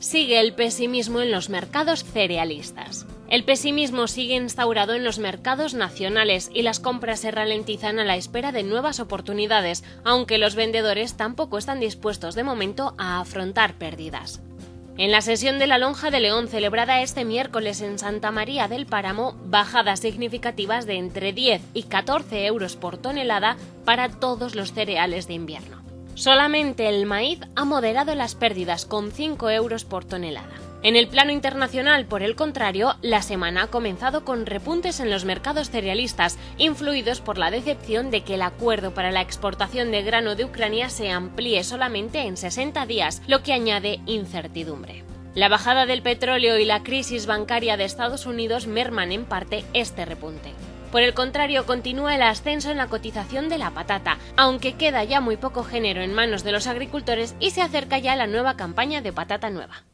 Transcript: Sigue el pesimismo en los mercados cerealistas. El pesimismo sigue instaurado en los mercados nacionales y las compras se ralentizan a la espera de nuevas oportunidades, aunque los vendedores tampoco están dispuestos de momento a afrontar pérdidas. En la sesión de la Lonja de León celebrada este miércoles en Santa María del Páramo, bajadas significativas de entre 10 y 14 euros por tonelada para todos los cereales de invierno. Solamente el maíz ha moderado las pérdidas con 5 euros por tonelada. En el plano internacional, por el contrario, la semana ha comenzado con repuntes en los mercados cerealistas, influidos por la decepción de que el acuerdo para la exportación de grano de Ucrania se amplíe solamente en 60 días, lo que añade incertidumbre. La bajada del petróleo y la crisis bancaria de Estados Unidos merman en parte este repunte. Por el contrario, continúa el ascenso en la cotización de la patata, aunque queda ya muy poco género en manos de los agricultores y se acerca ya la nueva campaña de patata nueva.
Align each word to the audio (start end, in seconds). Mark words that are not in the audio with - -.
Sigue 0.00 0.40
el 0.40 0.54
pesimismo 0.54 1.20
en 1.20 1.30
los 1.30 1.50
mercados 1.50 2.04
cerealistas. 2.04 3.06
El 3.28 3.44
pesimismo 3.44 4.08
sigue 4.08 4.34
instaurado 4.34 4.94
en 4.94 5.04
los 5.04 5.18
mercados 5.18 5.74
nacionales 5.74 6.50
y 6.54 6.62
las 6.62 6.80
compras 6.80 7.20
se 7.20 7.30
ralentizan 7.30 7.98
a 7.98 8.04
la 8.04 8.16
espera 8.16 8.50
de 8.50 8.62
nuevas 8.62 8.98
oportunidades, 8.98 9.84
aunque 10.02 10.38
los 10.38 10.54
vendedores 10.54 11.18
tampoco 11.18 11.58
están 11.58 11.80
dispuestos 11.80 12.34
de 12.34 12.44
momento 12.44 12.94
a 12.96 13.20
afrontar 13.20 13.74
pérdidas. 13.74 14.40
En 14.96 15.10
la 15.10 15.20
sesión 15.20 15.58
de 15.58 15.66
la 15.66 15.76
Lonja 15.76 16.10
de 16.10 16.20
León 16.20 16.48
celebrada 16.48 17.02
este 17.02 17.26
miércoles 17.26 17.82
en 17.82 17.98
Santa 17.98 18.30
María 18.30 18.68
del 18.68 18.86
Páramo, 18.86 19.36
bajadas 19.44 20.00
significativas 20.00 20.86
de 20.86 20.94
entre 20.94 21.34
10 21.34 21.60
y 21.74 21.82
14 21.82 22.46
euros 22.46 22.74
por 22.76 22.96
tonelada 22.96 23.58
para 23.84 24.08
todos 24.08 24.54
los 24.54 24.72
cereales 24.72 25.28
de 25.28 25.34
invierno. 25.34 25.89
Solamente 26.14 26.88
el 26.88 27.06
maíz 27.06 27.40
ha 27.56 27.64
moderado 27.64 28.14
las 28.14 28.34
pérdidas 28.34 28.84
con 28.86 29.10
5 29.10 29.50
euros 29.50 29.84
por 29.84 30.04
tonelada. 30.04 30.54
En 30.82 30.96
el 30.96 31.08
plano 31.08 31.30
internacional, 31.30 32.06
por 32.06 32.22
el 32.22 32.36
contrario, 32.36 32.94
la 33.02 33.20
semana 33.20 33.64
ha 33.64 33.66
comenzado 33.66 34.24
con 34.24 34.46
repuntes 34.46 34.98
en 35.00 35.10
los 35.10 35.26
mercados 35.26 35.68
cerealistas, 35.68 36.38
influidos 36.56 37.20
por 37.20 37.36
la 37.36 37.50
decepción 37.50 38.10
de 38.10 38.22
que 38.22 38.36
el 38.36 38.42
acuerdo 38.42 38.94
para 38.94 39.10
la 39.10 39.20
exportación 39.20 39.90
de 39.90 40.02
grano 40.02 40.36
de 40.36 40.46
Ucrania 40.46 40.88
se 40.88 41.10
amplíe 41.10 41.64
solamente 41.64 42.20
en 42.22 42.38
60 42.38 42.86
días, 42.86 43.20
lo 43.26 43.42
que 43.42 43.52
añade 43.52 44.00
incertidumbre. 44.06 45.04
La 45.34 45.48
bajada 45.48 45.84
del 45.84 46.02
petróleo 46.02 46.58
y 46.58 46.64
la 46.64 46.82
crisis 46.82 47.26
bancaria 47.26 47.76
de 47.76 47.84
Estados 47.84 48.24
Unidos 48.24 48.66
merman 48.66 49.12
en 49.12 49.26
parte 49.26 49.64
este 49.74 50.06
repunte. 50.06 50.54
Por 50.90 51.02
el 51.02 51.14
contrario, 51.14 51.66
continúa 51.66 52.16
el 52.16 52.22
ascenso 52.22 52.70
en 52.70 52.76
la 52.76 52.88
cotización 52.88 53.48
de 53.48 53.58
la 53.58 53.70
patata, 53.70 54.18
aunque 54.36 54.74
queda 54.74 55.04
ya 55.04 55.20
muy 55.20 55.36
poco 55.36 55.62
género 55.62 56.02
en 56.02 56.12
manos 56.12 56.42
de 56.42 56.50
los 56.50 56.66
agricultores 56.66 57.36
y 57.38 57.52
se 57.52 57.62
acerca 57.62 57.98
ya 57.98 58.16
la 58.16 58.26
nueva 58.26 58.56
campaña 58.56 59.00
de 59.00 59.12
patata 59.12 59.50
nueva. 59.50 59.84